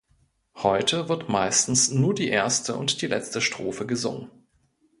[0.55, 4.31] Heute wird meistens nur die erste und die letzte Strophe gesungen.